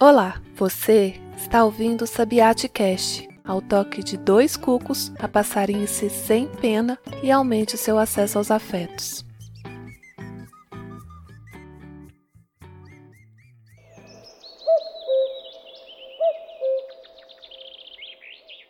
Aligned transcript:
Olá, 0.00 0.40
você 0.54 1.20
está 1.36 1.64
ouvindo 1.64 2.02
o 2.02 2.06
Sabiate 2.06 2.68
Cast, 2.68 3.28
ao 3.44 3.60
toque 3.60 4.00
de 4.00 4.16
dois 4.16 4.56
cucos, 4.56 5.12
a 5.18 5.26
passarinhe-se 5.26 6.08
sem 6.08 6.46
pena 6.46 6.96
e 7.20 7.32
aumente 7.32 7.74
o 7.74 7.78
seu 7.78 7.98
acesso 7.98 8.38
aos 8.38 8.48
afetos. 8.48 9.26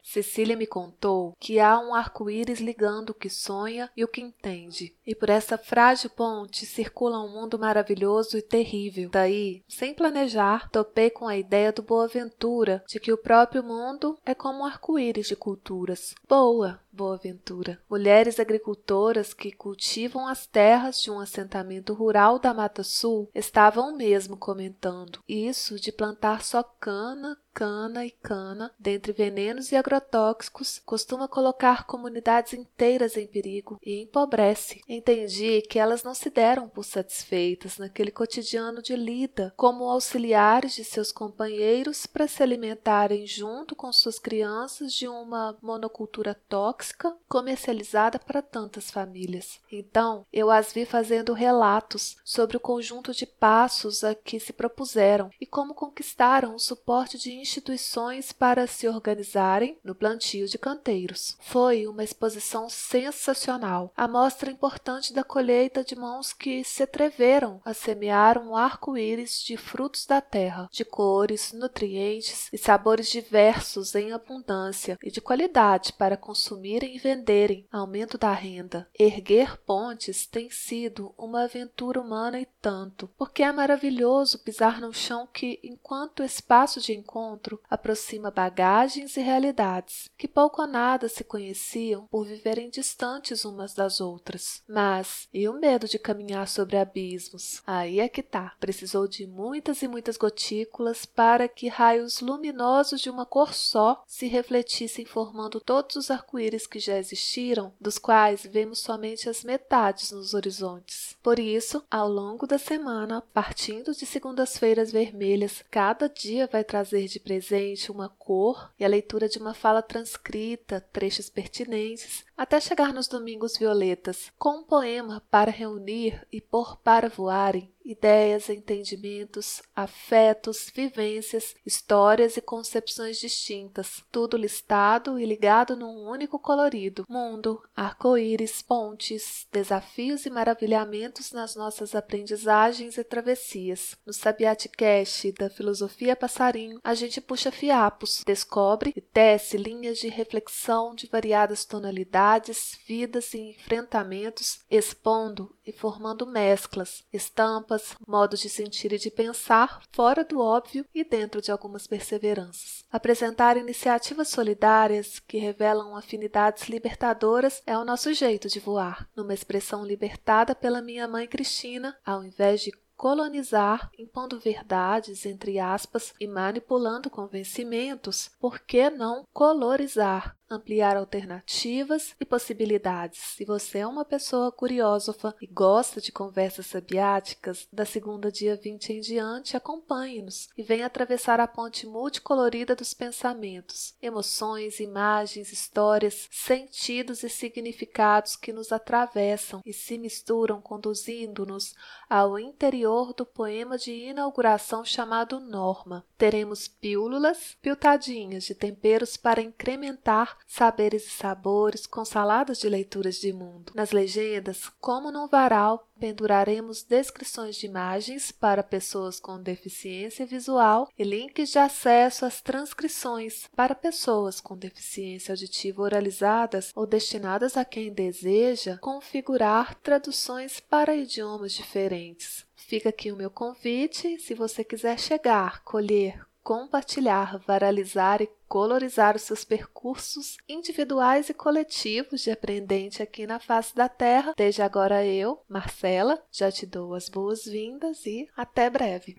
Cecília 0.08 0.56
me 0.56 0.66
contou 0.66 1.36
que 1.38 1.60
há 1.60 1.78
um 1.78 1.94
arco-íris 1.94 2.60
ligando 2.60 3.10
o 3.10 3.14
que 3.14 3.28
sonha 3.28 3.90
e 3.94 4.02
o 4.02 4.08
que 4.08 4.22
entende, 4.22 4.96
e 5.06 5.14
por 5.14 5.28
essa 5.28 5.58
frágil 5.58 6.08
ponte 6.08 6.64
circula 6.64 7.22
um 7.22 7.28
mundo 7.28 7.58
maravilhoso 7.58 8.38
e 8.38 8.42
terrível. 8.42 9.10
Daí, 9.10 9.62
sem 9.68 9.92
planejar, 9.92 10.70
topei 10.70 11.10
com 11.10 11.28
a 11.28 11.36
ideia 11.36 11.70
do 11.72 11.82
Boaventura 11.82 12.82
de 12.88 12.98
que 12.98 13.12
o 13.12 13.18
próprio 13.18 13.62
mundo 13.62 14.18
é 14.24 14.34
como 14.34 14.60
um 14.60 14.64
arco-íris 14.64 15.26
de 15.26 15.36
culturas. 15.36 16.14
Boa, 16.26 16.80
Boaventura. 16.90 17.78
Mulheres 17.88 18.40
agricultoras 18.40 19.34
que 19.34 19.52
cultivam 19.52 20.26
as 20.26 20.46
terras 20.46 21.00
de 21.02 21.10
um 21.10 21.20
assentamento 21.20 21.92
rural 21.92 22.38
da 22.38 22.54
Mata 22.54 22.82
Sul 22.82 23.28
estavam 23.34 23.94
mesmo 23.94 24.36
comentando 24.36 25.20
isso 25.28 25.78
de 25.78 25.92
plantar 25.92 26.42
só 26.42 26.62
cana, 26.62 27.38
cana 27.58 28.06
e 28.06 28.12
cana, 28.12 28.72
dentre 28.78 29.12
venenos 29.12 29.72
e 29.72 29.76
agrotóxicos, 29.76 30.80
costuma 30.86 31.26
colocar 31.26 31.86
comunidades 31.86 32.52
inteiras 32.52 33.16
em 33.16 33.26
perigo 33.26 33.80
e 33.84 34.00
empobrece. 34.00 34.80
Entendi 34.88 35.62
que 35.62 35.76
elas 35.76 36.04
não 36.04 36.14
se 36.14 36.30
deram 36.30 36.68
por 36.68 36.84
satisfeitas 36.84 37.76
naquele 37.76 38.12
cotidiano 38.12 38.80
de 38.80 38.94
lida 38.94 39.52
como 39.56 39.90
auxiliares 39.90 40.76
de 40.76 40.84
seus 40.84 41.10
companheiros 41.10 42.06
para 42.06 42.28
se 42.28 42.44
alimentarem 42.44 43.26
junto 43.26 43.74
com 43.74 43.92
suas 43.92 44.20
crianças 44.20 44.92
de 44.92 45.08
uma 45.08 45.58
monocultura 45.60 46.36
tóxica 46.48 47.12
comercializada 47.28 48.20
para 48.20 48.40
tantas 48.40 48.88
famílias. 48.88 49.58
Então, 49.72 50.24
eu 50.32 50.48
as 50.48 50.72
vi 50.72 50.84
fazendo 50.84 51.32
relatos 51.32 52.18
sobre 52.24 52.56
o 52.56 52.60
conjunto 52.60 53.12
de 53.12 53.26
passos 53.26 54.04
a 54.04 54.14
que 54.14 54.38
se 54.38 54.52
propuseram 54.52 55.28
e 55.40 55.46
como 55.46 55.74
conquistaram 55.74 56.54
o 56.54 56.60
suporte 56.60 57.18
de 57.18 57.47
instituições 57.48 58.30
para 58.30 58.66
se 58.66 58.86
organizarem 58.86 59.78
no 59.82 59.94
plantio 59.94 60.46
de 60.46 60.58
canteiros. 60.58 61.36
Foi 61.40 61.86
uma 61.86 62.04
exposição 62.04 62.68
sensacional, 62.68 63.92
a 63.96 64.06
mostra 64.06 64.50
importante 64.50 65.12
da 65.12 65.24
colheita 65.24 65.82
de 65.82 65.96
mãos 65.96 66.32
que 66.32 66.62
se 66.62 66.82
atreveram 66.82 67.60
a 67.64 67.72
semear 67.72 68.38
um 68.38 68.54
arco-íris 68.54 69.42
de 69.42 69.56
frutos 69.56 70.04
da 70.04 70.20
terra, 70.20 70.68
de 70.70 70.84
cores, 70.84 71.52
nutrientes 71.52 72.48
e 72.52 72.58
sabores 72.58 73.08
diversos 73.08 73.94
em 73.94 74.12
abundância 74.12 74.98
e 75.02 75.10
de 75.10 75.20
qualidade 75.20 75.92
para 75.94 76.16
consumirem 76.16 76.94
e 76.94 76.98
venderem, 76.98 77.66
aumento 77.72 78.18
da 78.18 78.32
renda. 78.32 78.88
Erguer 78.98 79.56
pontes 79.58 80.26
tem 80.26 80.50
sido 80.50 81.14
uma 81.16 81.44
aventura 81.44 82.00
humana 82.00 82.40
e 82.40 82.46
tanto, 82.60 83.08
porque 83.16 83.42
é 83.42 83.50
maravilhoso 83.52 84.38
pisar 84.40 84.80
num 84.80 84.92
chão 84.92 85.26
que, 85.32 85.58
enquanto 85.62 86.22
espaço 86.22 86.80
de 86.80 86.92
encontro, 86.92 87.37
encontro 87.38 87.60
aproxima 87.70 88.30
bagagens 88.30 89.16
e 89.16 89.20
realidades 89.20 90.10
que 90.18 90.26
pouco 90.26 90.62
ou 90.62 90.68
nada 90.68 91.08
se 91.08 91.22
conheciam 91.22 92.06
por 92.10 92.26
viverem 92.26 92.68
distantes 92.68 93.44
umas 93.44 93.72
das 93.72 94.00
outras. 94.00 94.62
Mas 94.68 95.28
e 95.32 95.48
o 95.48 95.52
medo 95.52 95.86
de 95.86 95.98
caminhar 95.98 96.48
sobre 96.48 96.76
abismos? 96.76 97.62
Aí 97.66 98.00
é 98.00 98.08
que 98.08 98.22
tá. 98.22 98.54
Precisou 98.58 99.06
de 99.06 99.26
muitas 99.26 99.82
e 99.82 99.88
muitas 99.88 100.16
gotículas 100.16 101.06
para 101.06 101.46
que 101.46 101.68
raios 101.68 102.20
luminosos 102.20 103.00
de 103.00 103.08
uma 103.08 103.24
cor 103.24 103.54
só 103.54 104.02
se 104.06 104.26
refletissem 104.26 105.04
formando 105.04 105.60
todos 105.60 105.96
os 105.96 106.10
arco-íris 106.10 106.66
que 106.66 106.80
já 106.80 106.98
existiram, 106.98 107.72
dos 107.80 107.98
quais 107.98 108.42
vemos 108.44 108.80
somente 108.80 109.28
as 109.28 109.44
metades 109.44 110.10
nos 110.10 110.34
horizontes. 110.34 111.16
Por 111.22 111.38
isso, 111.38 111.84
ao 111.90 112.08
longo 112.08 112.46
da 112.46 112.58
semana, 112.58 113.22
partindo 113.32 113.94
de 113.94 114.04
segundas-feiras 114.04 114.90
vermelhas, 114.90 115.62
cada 115.70 116.08
dia 116.08 116.48
vai 116.50 116.64
trazer 116.64 117.06
de 117.06 117.20
presente 117.28 117.92
uma 117.92 118.08
cor 118.28 118.70
e 118.78 118.84
a 118.84 118.88
leitura 118.88 119.26
de 119.26 119.38
uma 119.38 119.54
fala 119.54 119.80
transcrita, 119.80 120.86
trechos 120.92 121.30
pertinentes, 121.30 122.26
até 122.36 122.60
chegar 122.60 122.92
nos 122.92 123.08
domingos 123.08 123.56
violetas, 123.56 124.30
com 124.38 124.58
um 124.58 124.62
poema 124.62 125.22
para 125.30 125.50
reunir 125.50 126.26
e 126.30 126.38
pôr 126.38 126.76
para 126.76 127.08
voarem 127.08 127.72
ideias, 127.88 128.50
entendimentos, 128.50 129.62
afetos, 129.74 130.70
vivências, 130.74 131.54
histórias 131.64 132.36
e 132.36 132.42
concepções 132.42 133.18
distintas, 133.18 134.04
tudo 134.12 134.36
listado 134.36 135.18
e 135.18 135.24
ligado 135.24 135.74
num 135.74 136.06
único 136.06 136.38
colorido: 136.38 137.06
mundo, 137.08 137.62
arco-íris, 137.74 138.60
pontes, 138.60 139.46
desafios 139.50 140.26
e 140.26 140.30
maravilhamentos 140.30 141.32
nas 141.32 141.56
nossas 141.56 141.94
aprendizagens 141.94 142.98
e 142.98 143.04
travessias. 143.04 143.96
No 144.04 144.12
Sabiate 144.12 144.68
Cast 144.68 145.32
da 145.32 145.48
Filosofia 145.48 146.14
Passarinho, 146.14 146.78
a 146.84 146.94
gente 146.94 147.22
puxa 147.22 147.50
fiapos, 147.50 148.17
descobre 148.24 148.92
e 148.96 149.00
tece 149.00 149.56
linhas 149.56 149.98
de 149.98 150.08
reflexão 150.08 150.94
de 150.94 151.06
variadas 151.06 151.64
tonalidades, 151.64 152.78
vidas 152.86 153.34
e 153.34 153.38
enfrentamentos, 153.38 154.60
expondo 154.70 155.54
e 155.66 155.72
formando 155.72 156.26
mesclas, 156.26 157.04
estampas 157.12 157.94
modos 158.06 158.40
de 158.40 158.48
sentir 158.48 158.92
e 158.92 158.98
de 158.98 159.10
pensar 159.10 159.82
fora 159.92 160.24
do 160.24 160.40
óbvio 160.40 160.84
e 160.94 161.04
dentro 161.04 161.42
de 161.42 161.50
algumas 161.50 161.86
perseveranças. 161.86 162.84
Apresentar 162.90 163.56
iniciativas 163.56 164.28
solidárias 164.28 165.18
que 165.20 165.38
revelam 165.38 165.96
afinidades 165.96 166.68
libertadoras 166.68 167.62
é 167.66 167.76
o 167.76 167.84
nosso 167.84 168.12
jeito 168.14 168.48
de 168.48 168.60
voar, 168.60 169.08
numa 169.14 169.34
expressão 169.34 169.84
libertada 169.84 170.54
pela 170.54 170.80
minha 170.82 171.06
mãe 171.06 171.26
Cristina, 171.26 171.96
ao 172.04 172.24
invés 172.24 172.62
de 172.62 172.72
colonizar, 172.98 173.90
impondo 173.96 174.40
verdades, 174.40 175.24
entre 175.24 175.60
aspas, 175.60 176.12
e 176.20 176.26
manipulando 176.26 177.08
convencimentos, 177.08 178.32
por 178.40 178.58
que 178.58 178.90
não 178.90 179.24
colorizar, 179.32 180.36
ampliar 180.50 180.96
alternativas 180.96 182.14
e 182.18 182.24
possibilidades. 182.24 183.20
Se 183.36 183.44
você 183.44 183.78
é 183.78 183.86
uma 183.86 184.04
pessoa 184.04 184.50
curiósofa 184.50 185.34
e 185.40 185.46
gosta 185.46 186.00
de 186.00 186.10
conversas 186.10 186.66
sabiáticas, 186.66 187.68
da 187.72 187.84
segunda 187.84 188.32
dia 188.32 188.56
20 188.56 188.94
em 188.94 189.00
diante, 189.00 189.56
acompanhe-nos 189.56 190.48
e 190.56 190.62
venha 190.62 190.86
atravessar 190.86 191.38
a 191.40 191.46
ponte 191.46 191.86
multicolorida 191.86 192.74
dos 192.74 192.94
pensamentos, 192.94 193.94
emoções, 194.00 194.80
imagens, 194.80 195.52
histórias, 195.52 196.28
sentidos 196.30 197.22
e 197.22 197.28
significados 197.28 198.36
que 198.36 198.52
nos 198.52 198.72
atravessam 198.72 199.60
e 199.64 199.72
se 199.72 199.98
misturam, 199.98 200.60
conduzindo-nos 200.60 201.74
ao 202.08 202.38
interior 202.38 203.12
do 203.12 203.26
poema 203.26 203.76
de 203.76 203.92
inauguração 203.92 204.84
chamado 204.84 205.40
Norma. 205.40 206.04
Teremos 206.16 206.68
pílulas, 206.68 207.56
piltadinhas 207.60 208.44
de 208.44 208.54
temperos 208.54 209.16
para 209.16 209.42
incrementar 209.42 210.37
saberes 210.46 211.06
e 211.06 211.10
sabores, 211.10 211.86
com 211.86 212.04
saladas 212.04 212.58
de 212.58 212.68
leituras 212.68 213.16
de 213.16 213.32
mundo. 213.32 213.72
Nas 213.74 213.90
legendas, 213.90 214.70
como 214.80 215.10
num 215.10 215.26
varal, 215.26 215.88
penduraremos 215.98 216.82
descrições 216.82 217.56
de 217.56 217.66
imagens 217.66 218.30
para 218.30 218.62
pessoas 218.62 219.18
com 219.18 219.42
deficiência 219.42 220.24
visual 220.24 220.88
e 220.96 221.04
links 221.04 221.50
de 221.50 221.58
acesso 221.58 222.24
às 222.24 222.40
transcrições 222.40 223.48
para 223.54 223.74
pessoas 223.74 224.40
com 224.40 224.56
deficiência 224.56 225.32
auditiva 225.32 225.82
oralizadas 225.82 226.72
ou 226.74 226.86
destinadas 226.86 227.56
a 227.56 227.64
quem 227.64 227.92
deseja 227.92 228.78
configurar 228.78 229.74
traduções 229.76 230.60
para 230.60 230.96
idiomas 230.96 231.52
diferentes. 231.52 232.46
Fica 232.54 232.90
aqui 232.90 233.10
o 233.10 233.16
meu 233.16 233.30
convite, 233.30 234.18
se 234.18 234.34
você 234.34 234.62
quiser 234.62 234.98
chegar, 234.98 235.62
colher, 235.64 236.27
compartilhar, 236.48 237.38
varalizar 237.46 238.22
e 238.22 238.30
colorizar 238.48 239.14
os 239.14 239.20
seus 239.20 239.44
percursos 239.44 240.38
individuais 240.48 241.28
e 241.28 241.34
coletivos 241.34 242.22
de 242.22 242.30
aprendente 242.30 243.02
aqui 243.02 243.26
na 243.26 243.38
face 243.38 243.76
da 243.76 243.86
Terra. 243.86 244.32
Desde 244.34 244.62
agora 244.62 245.04
eu, 245.04 245.42
Marcela, 245.46 246.18
já 246.32 246.50
te 246.50 246.64
dou 246.64 246.94
as 246.94 247.10
boas-vindas 247.10 248.06
e 248.06 248.26
até 248.34 248.70
breve. 248.70 249.18